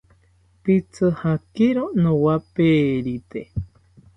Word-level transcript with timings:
Pitzijakiro 0.63 1.83
nowaperite 2.01 3.41